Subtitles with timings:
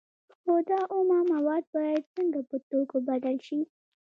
[0.39, 3.59] خو دا اومه مواد باید څنګه په توکو بدل شي